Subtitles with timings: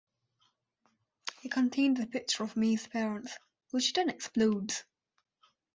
[1.43, 3.37] It contains a picture of May's parents,
[3.69, 4.83] which then explodes.